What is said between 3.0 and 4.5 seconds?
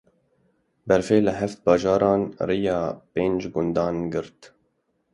pêncî gundan girt.